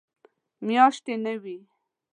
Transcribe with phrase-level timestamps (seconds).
[0.65, 1.57] میاشتې نه وي.